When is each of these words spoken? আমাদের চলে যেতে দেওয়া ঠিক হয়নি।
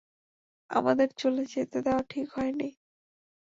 আমাদের 0.69 1.09
চলে 1.17 1.43
যেতে 1.53 1.77
দেওয়া 1.81 2.03
ঠিক 2.09 2.27
হয়নি। 2.33 2.69